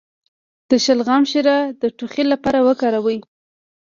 [0.69, 3.17] د شلغم شیره د ټوخي لپاره وکاروئ